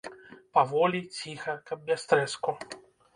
[0.57, 2.55] Паволі, ціха, каб без трэску.